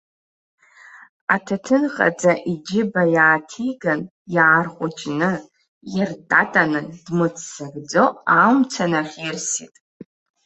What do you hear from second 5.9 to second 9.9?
иртатаны, дмыццакӡо амца нахьирсит.